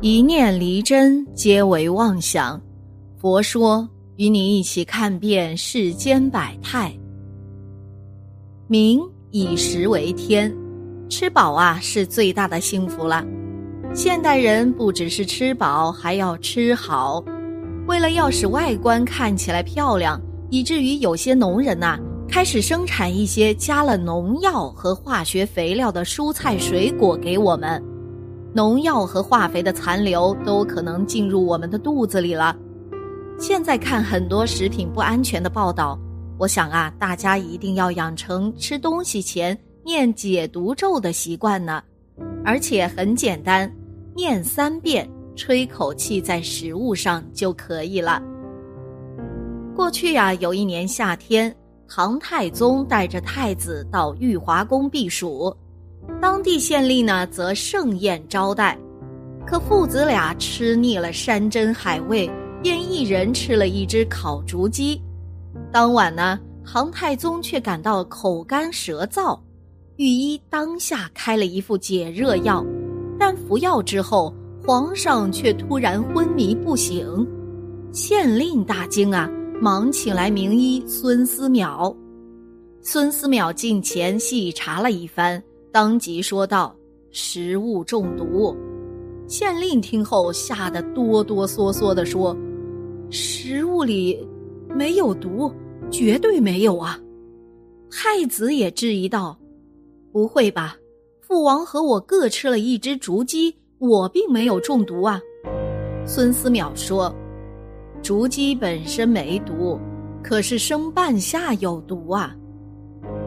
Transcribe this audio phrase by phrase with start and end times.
[0.00, 2.60] 一念离真，皆为妄想。
[3.16, 6.92] 佛说，与你一起看遍世间百态。
[8.66, 10.54] 民以食为天，
[11.08, 13.24] 吃饱啊是最大的幸福了。
[13.94, 17.24] 现代人不只是吃饱，还要吃好。
[17.86, 20.20] 为了要使外观看起来漂亮，
[20.50, 21.98] 以至于有些农人呐，
[22.28, 27.82] 开始生产一些加了农药和化学肥料的蔬菜水果给我们。
[28.54, 32.56] 农药和化肥的残留都可能进入我们的肚子里了。
[33.36, 35.98] 现在看很多食品不安全的报道，
[36.38, 41.82] 我想啊，大家一定要养成吃东西前念解毒咒的习惯呢。
[42.44, 43.68] 而且很简单，
[44.14, 48.22] 念三遍，吹口气在食物上就可以了。
[49.74, 51.52] 过去呀，有一年夏天，
[51.88, 55.52] 唐太宗带着太子到玉华宫避暑。
[56.20, 58.78] 当地县令呢，则盛宴招待，
[59.46, 62.30] 可父子俩吃腻了山珍海味，
[62.62, 65.00] 便一人吃了一只烤竹鸡。
[65.70, 69.38] 当晚呢，唐太宗却感到口干舌燥，
[69.96, 72.64] 御医当下开了一副解热药，
[73.18, 74.34] 但服药之后，
[74.66, 77.26] 皇上却突然昏迷不醒。
[77.92, 81.94] 县令大惊啊，忙请来名医孙思邈。
[82.80, 85.42] 孙思邈近前细查了一番。
[85.74, 86.72] 当即说道
[87.10, 88.56] ：“食物中毒。”
[89.26, 92.36] 县令听后吓得哆哆嗦嗦的说
[93.10, 94.24] ：“食物里
[94.68, 95.52] 没有毒，
[95.90, 96.96] 绝对没有啊！”
[97.90, 99.36] 太子也质疑道
[100.14, 100.76] ：“不会吧？
[101.20, 105.20] 父王和我各吃了一只竹鸡，我并没有中毒啊！”
[106.06, 107.12] 孙思邈说
[108.00, 109.76] ：“竹鸡本身没毒，
[110.22, 112.32] 可是生半夏有毒啊！”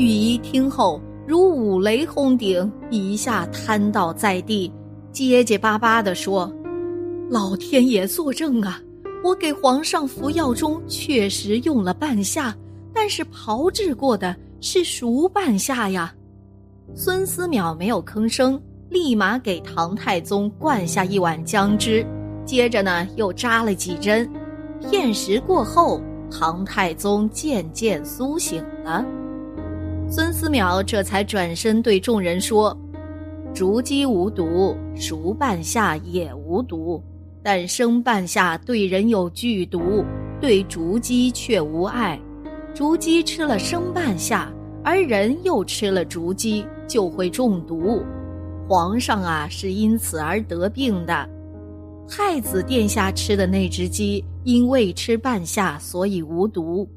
[0.00, 0.98] 御医听后。
[1.30, 4.68] 如五雷轰顶，一下瘫倒在地，
[5.12, 6.52] 结结巴巴地说
[7.30, 8.80] ：“老天爷作证啊！
[9.22, 12.52] 我给皇上服药中确实用了半夏，
[12.92, 16.12] 但是炮制过的是熟半夏呀。”
[16.96, 22.04] 孙思邈没有吭声，立马给唐太宗灌下一碗姜汁，
[22.44, 24.28] 接着呢又扎了几针。
[24.80, 29.06] 片时过后，唐太宗渐渐苏醒了。
[30.12, 32.76] 孙思邈这才转身对众人说
[33.54, 37.00] ：“竹鸡无毒，熟半夏也无毒，
[37.44, 40.04] 但生半夏对人有剧毒，
[40.40, 42.20] 对竹鸡却无碍。
[42.74, 48.02] 竹鸡吃了生半夏，而人又吃了竹鸡，就会中毒。
[48.68, 51.28] 皇上啊，是因此而得病的。
[52.08, 56.88] 太子殿下吃的那只鸡，因未吃半夏，所以无毒。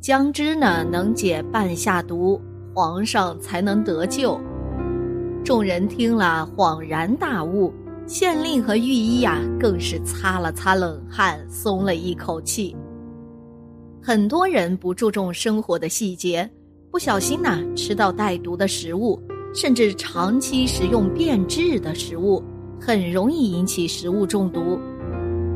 [0.00, 2.42] 姜汁呢，能解半夏毒。”
[2.76, 4.38] 皇上才能得救。
[5.42, 7.72] 众人听了恍然大悟，
[8.06, 12.76] 县令和御医呀，更是擦了擦冷汗，松了一口气。
[14.02, 16.46] 很多人不注重生活的细节，
[16.90, 19.18] 不小心呐吃到带毒的食物，
[19.54, 22.44] 甚至长期食用变质的食物，
[22.78, 24.78] 很容易引起食物中毒。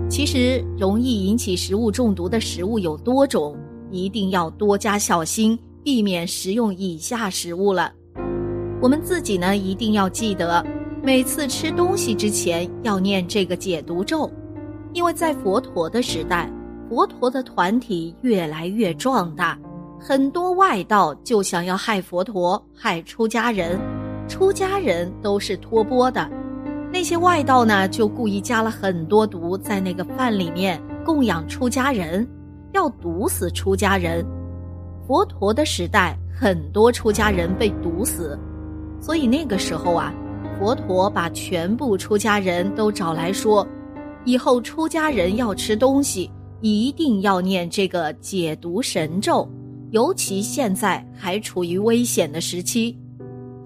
[0.08, 3.54] 其实，容易引起食物中毒的食物有多种，
[3.90, 5.58] 一定要多加小心。
[5.90, 7.92] 避免食用以下食物了。
[8.80, 10.64] 我们自己呢，一定要记得，
[11.02, 14.30] 每次吃东西之前要念这个解毒咒，
[14.92, 16.48] 因为在佛陀的时代，
[16.88, 19.58] 佛陀的团体越来越壮大，
[19.98, 23.76] 很多外道就想要害佛陀、害出家人，
[24.28, 26.30] 出家人都是托钵的，
[26.92, 32.24] 那些外道呢，就故意加了很多毒在那个饭里面供养出家人，
[32.74, 34.24] 要毒死出家人。
[35.10, 38.38] 佛陀的时代，很多出家人被毒死，
[39.00, 40.14] 所以那个时候啊，
[40.56, 43.66] 佛陀把全部出家人都找来说，
[44.24, 49.50] 以后出家人要吃东西，一定要念这个解毒神咒，
[49.90, 52.96] 尤其现在还处于危险的时期。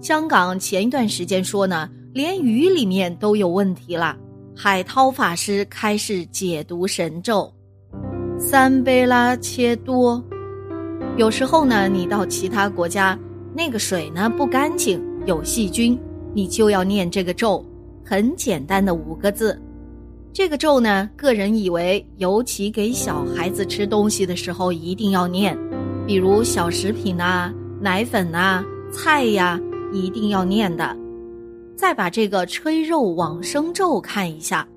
[0.01, 4.17] 香港前一段时间说呢，连鱼里面都有问题了，
[4.55, 7.53] 海涛法师开示解毒神咒，
[8.39, 10.19] 三贝拉切多。
[11.17, 13.17] 有时候呢，你到其他国家，
[13.55, 15.97] 那个水呢不干净，有细菌，
[16.33, 17.65] 你就要念这个咒，
[18.03, 19.57] 很简单的五个字。
[20.33, 25.57] 这个咒呢，个人以为，尤其给小孩子吃东西的时候一定要念，
[26.05, 29.57] 比如小食品呐、奶粉呐、菜呀，
[29.93, 30.97] 一定要念的。
[31.77, 34.67] 再把这个吹肉往生咒看一下，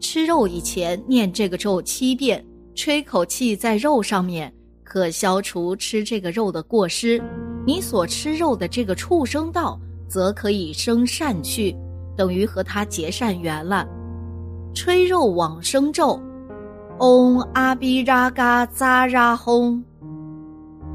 [0.00, 2.44] 吃肉以前念这个咒七遍，
[2.74, 4.52] 吹口气在肉上面。
[4.88, 7.22] 可消除吃这个肉的过失，
[7.66, 11.76] 你所吃肉的这个畜生道则可以生善趣，
[12.16, 13.86] 等于和他结善缘了。
[14.72, 16.18] 吹肉往生咒，
[17.00, 19.84] 嗡阿比拉嘎扎拉轰。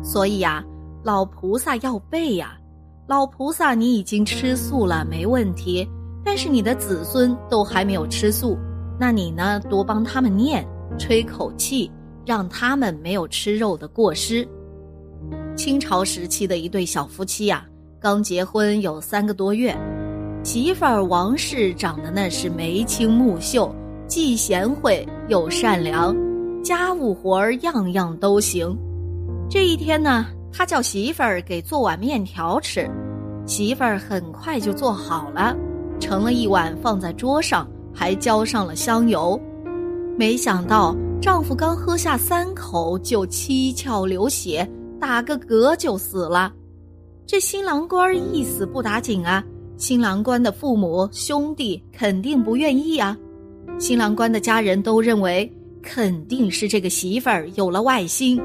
[0.01, 0.65] 所以呀，
[1.03, 2.57] 老菩萨要背呀。
[3.05, 5.87] 老菩萨，你已经吃素了，没问题。
[6.25, 8.57] 但是你的子孙都还没有吃素，
[8.99, 9.59] 那你呢？
[9.69, 10.65] 多帮他们念，
[10.97, 11.91] 吹口气，
[12.25, 14.47] 让他们没有吃肉的过失。
[15.55, 17.65] 清朝时期的一对小夫妻呀，
[17.99, 19.75] 刚结婚有三个多月，
[20.43, 23.73] 媳妇儿王氏长得那是眉清目秀，
[24.07, 26.15] 既贤惠又善良，
[26.63, 28.77] 家务活儿样样都行。
[29.49, 32.89] 这一天呢，他叫媳妇儿给做碗面条吃，
[33.45, 35.55] 媳妇儿很快就做好了。
[35.99, 39.39] 盛了一碗放在桌上，还浇上了香油。
[40.15, 44.69] 没想到丈夫刚喝下三口就七窍流血，
[44.99, 46.53] 打个嗝就死了。
[47.25, 49.43] 这新郎官一死不打紧啊！
[49.75, 53.17] 新郎官的父母兄弟肯定不愿意啊！
[53.79, 55.51] 新郎官的家人都认为
[55.81, 58.39] 肯定是这个媳妇儿有了外心，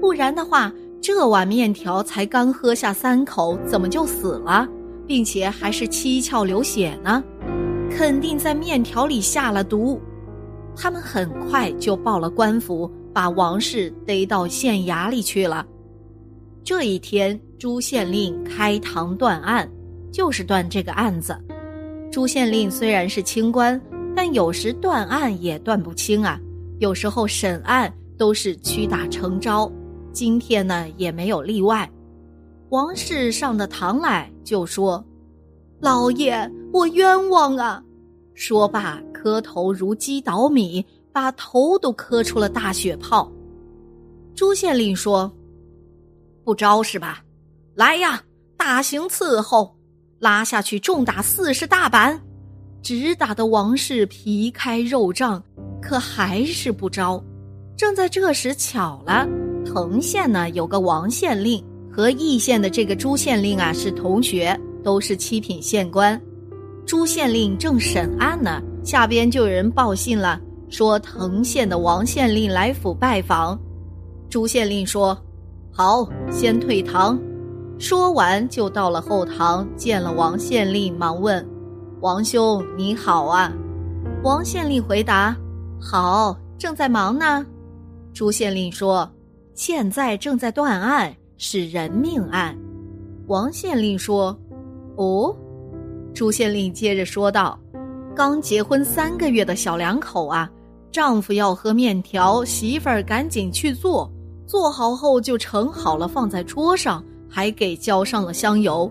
[0.00, 0.72] 不然的话，
[1.02, 4.66] 这碗面条才刚喝下三口，怎么就死了？
[5.06, 7.22] 并且还是七窍流血呢，
[7.90, 10.00] 肯定在面条里下了毒。
[10.76, 15.66] 他们很快就报了官府，把王氏逮到县衙里去了。
[16.64, 19.68] 这一天，朱县令开堂断案，
[20.12, 21.36] 就是断这个案子。
[22.10, 23.80] 朱县令虽然是清官，
[24.14, 26.40] 但有时断案也断不清啊。
[26.78, 29.70] 有时候审案都是屈打成招，
[30.12, 31.90] 今天呢也没有例外。
[32.70, 35.04] 王氏上的堂来，就说
[35.80, 37.82] ：“老爷，我冤枉啊！”
[38.34, 40.82] 说罢，磕头如击捣米，
[41.12, 43.30] 把头都磕出了大血泡。
[44.34, 45.30] 朱县令说
[46.42, 47.22] ：“不招是吧？
[47.74, 48.22] 来呀，
[48.56, 49.76] 大刑伺候，
[50.18, 52.18] 拉下去重打四十大板，
[52.82, 55.38] 直打得王氏皮开肉绽，
[55.82, 57.22] 可还是不招。
[57.76, 59.28] 正在这时，巧了，
[59.66, 61.62] 藤县呢有个王县令。”
[61.92, 66.18] 和义县的这个朱县令啊是同学，都是七品县官。
[66.86, 73.58] 朱县令正审案呢，下边就有人报信了，说藤县的王县令来府拜访。
[74.28, 75.16] 朱县令说
[75.70, 77.20] ：“好，先退堂。”
[77.78, 81.46] 说完就到了后堂，见了王县令，忙问
[82.00, 83.52] ：“王兄你好啊？”
[84.22, 85.36] 王县令回答
[85.80, 87.46] ：“好，正在忙呢。”
[88.12, 89.10] 朱县令说
[89.54, 92.54] ：“现在正在断案。”是人命案，
[93.26, 94.38] 王县令说
[94.96, 95.34] ：“哦。”
[96.12, 97.58] 朱县令接着说道
[98.14, 100.50] ：“刚结婚三个月的小两口啊，
[100.90, 104.10] 丈夫要喝面条，媳妇儿赶紧去做，
[104.46, 108.90] 做好后就盛好了放在桌上，还给浇上了香油。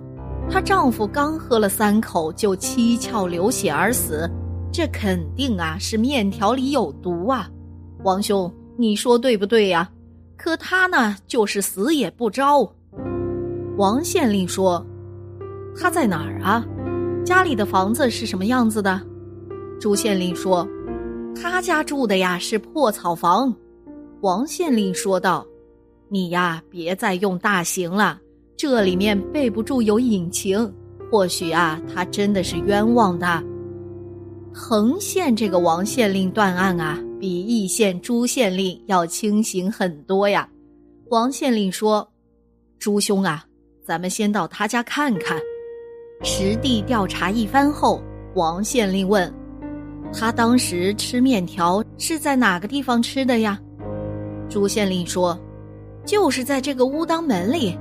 [0.49, 4.27] 她丈夫刚喝了三口就七窍流血而死，
[4.71, 7.47] 这肯定啊是面条里有毒啊！
[8.03, 9.89] 王兄，你说对不对呀？”
[10.37, 12.67] 可他呢，就是死也不招。
[13.75, 14.83] 王县令说
[15.77, 16.65] ：“他在哪儿啊？
[17.25, 19.01] 家里的房子是什么样子的？”
[19.79, 20.67] 朱县令说
[21.39, 23.53] ：“他家住的呀是破草房。”
[24.21, 25.45] 王县令说道
[26.09, 28.19] ：“你呀，别再用大刑了，
[28.57, 30.73] 这里面备不住有隐情，
[31.09, 33.43] 或许啊，他真的是冤枉的。”
[34.51, 36.99] 横县这个王县令断案啊。
[37.19, 40.49] 比义县朱县令要清醒很多呀，
[41.09, 42.09] 王县令说
[42.79, 43.43] ：“朱兄啊，
[43.83, 45.37] 咱们先到他家看看。”
[46.21, 48.01] 实地调查一番后，
[48.35, 49.33] 王县令问
[50.13, 53.59] ：“他当时吃面条是在哪个地方吃的呀？”
[54.49, 55.39] 朱县令说
[56.05, 57.77] ：“就是在这个屋当门里。”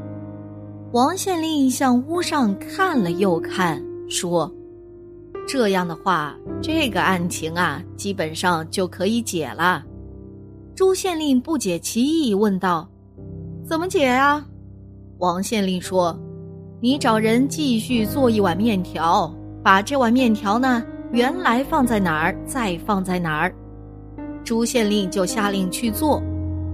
[0.92, 4.50] 王县令向屋上看了又看，说。
[5.46, 9.82] 这样的话，这个案情啊，基本上就可以解了。
[10.74, 12.88] 朱县令不解其意，问道
[13.66, 14.44] ：“怎么解呀？”
[15.18, 16.18] 王县令说
[16.80, 20.80] ：“你找人继续做一碗面条，把这碗面条呢，
[21.10, 23.52] 原来放在哪儿，再放在哪儿。”
[24.44, 26.22] 朱县令就下令去做，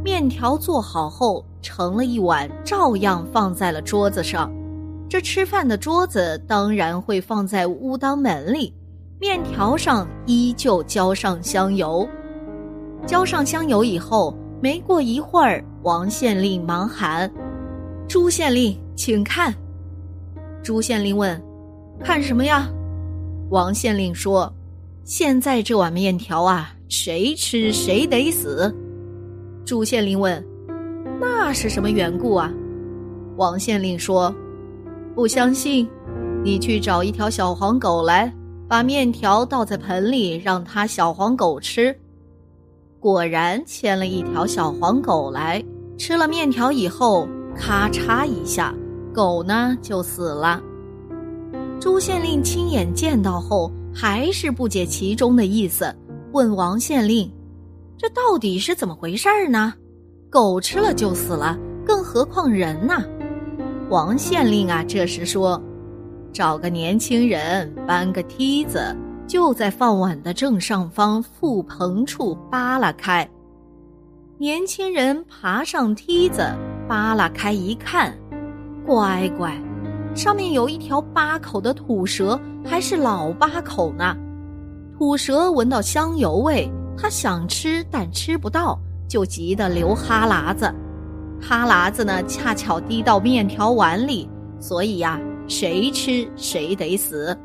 [0.05, 4.53] 面条做好后，盛了一碗，照样放在了桌子上。
[5.09, 8.75] 这吃饭的桌子当然会放在屋当门里，
[9.19, 12.07] 面条上依旧浇上香油。
[13.07, 17.31] 浇上香油以后，没过一会儿，王县令忙喊
[18.07, 19.53] ：“朱县令，请看。”
[20.65, 21.41] 朱县令问
[22.03, 22.67] ：“看什么呀？”
[23.51, 24.51] 王县令说
[25.05, 28.75] ：“现在这碗面条啊，谁吃谁得死。”
[29.67, 30.43] 朱县令问
[31.21, 32.51] ：“那是什么缘故啊？”
[33.37, 34.35] 王县令说。
[35.15, 35.89] 不相信，
[36.43, 38.35] 你去找一条小黄狗来，
[38.67, 41.97] 把面条倒在盆里，让它小黄狗吃。
[42.99, 45.63] 果然牵了一条小黄狗来，
[45.97, 48.75] 吃了面条以后，咔嚓一下，
[49.15, 50.61] 狗呢就死了。
[51.81, 55.95] 朱县令亲眼见到后，还是不解其中的意思，
[56.33, 57.31] 问王县令
[57.97, 59.73] ：“这到底是怎么回事呢？
[60.29, 61.57] 狗吃了就死了，
[61.87, 62.95] 更何况人呢？”
[63.89, 65.63] 王县令啊，这时说
[66.33, 68.97] ：“找个年轻人搬个梯子，
[69.29, 73.29] 就在饭碗的正上方覆棚处扒拉开。”
[74.39, 76.43] 年轻人爬上梯子，
[76.89, 78.13] 扒拉开一看，
[78.87, 79.53] 乖乖。
[80.15, 84.17] 上面有一条八口的土蛇，还是老八口呢。
[84.97, 90.73] 土蛇闻到香油味，它想吃，但吃不到，就急得流哈喇子。
[91.41, 94.29] 哈喇子呢，恰巧滴到面条碗里，
[94.61, 97.37] 所以呀，谁吃谁得死。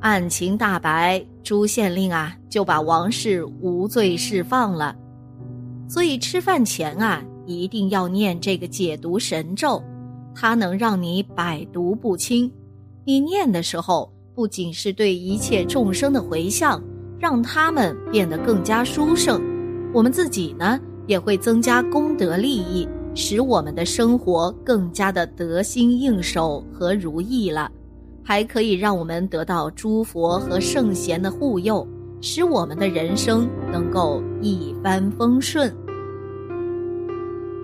[0.00, 4.96] 案情大白，朱县令啊，就把王氏无罪释放了。
[5.88, 9.82] 所以吃饭前啊，一定要念这个解毒神咒。
[10.34, 12.50] 它能让你百毒不侵，
[13.04, 16.80] 你念的时候不仅是对一切众生的回向，
[17.18, 19.42] 让他们变得更加殊胜，
[19.92, 27.70] 我们自己呢也会增加功德利益，使我们的生活更加的得心应手和如意了，
[28.22, 31.86] 还可以让我们得到诸佛和圣贤的护佑，
[32.20, 35.74] 使我们的人生能够一帆风顺。